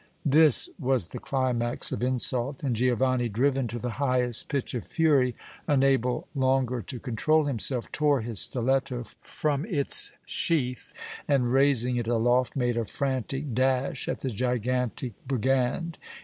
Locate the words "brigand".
15.27-15.99